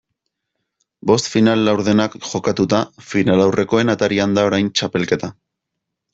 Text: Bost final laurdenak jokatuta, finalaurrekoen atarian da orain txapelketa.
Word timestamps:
Bost 1.11 1.29
final 1.33 1.61
laurdenak 1.67 2.15
jokatuta, 2.29 2.79
finalaurrekoen 3.11 3.95
atarian 3.95 4.35
da 4.39 4.47
orain 4.51 4.73
txapelketa. 4.81 5.31